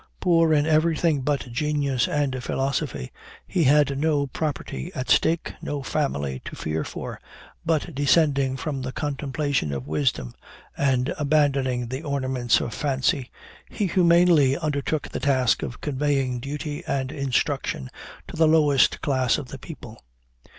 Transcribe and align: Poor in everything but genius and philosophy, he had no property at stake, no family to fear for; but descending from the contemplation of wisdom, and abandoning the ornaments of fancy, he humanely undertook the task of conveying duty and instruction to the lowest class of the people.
Poor 0.19 0.51
in 0.51 0.65
everything 0.65 1.21
but 1.21 1.51
genius 1.51 2.07
and 2.07 2.43
philosophy, 2.43 3.11
he 3.45 3.65
had 3.65 3.99
no 3.99 4.25
property 4.25 4.91
at 4.95 5.11
stake, 5.11 5.53
no 5.61 5.83
family 5.83 6.41
to 6.43 6.55
fear 6.55 6.83
for; 6.83 7.21
but 7.63 7.93
descending 7.93 8.57
from 8.57 8.81
the 8.81 8.91
contemplation 8.91 9.71
of 9.71 9.85
wisdom, 9.85 10.33
and 10.75 11.13
abandoning 11.19 11.87
the 11.87 12.01
ornaments 12.01 12.59
of 12.59 12.73
fancy, 12.73 13.29
he 13.69 13.85
humanely 13.85 14.57
undertook 14.57 15.07
the 15.09 15.19
task 15.19 15.61
of 15.61 15.81
conveying 15.81 16.39
duty 16.39 16.83
and 16.87 17.11
instruction 17.11 17.87
to 18.27 18.35
the 18.35 18.47
lowest 18.47 19.01
class 19.03 19.37
of 19.37 19.49
the 19.49 19.59
people. 19.59 20.01